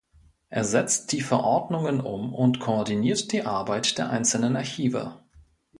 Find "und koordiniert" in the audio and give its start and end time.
2.33-3.31